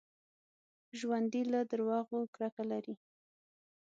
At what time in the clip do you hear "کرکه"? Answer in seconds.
2.35-2.63